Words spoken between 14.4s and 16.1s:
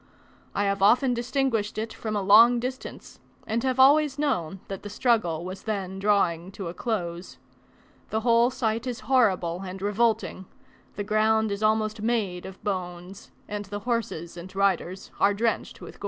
riders are drenched with gore.